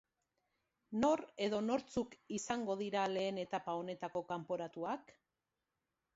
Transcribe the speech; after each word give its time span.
Nor 1.03 1.21
edo 1.47 1.59
nortzuk 1.65 2.15
izango 2.39 2.77
dira 2.81 3.05
lehen 3.13 3.39
etapa 3.45 3.77
honetako 3.83 4.25
kanporatuak? 4.35 5.15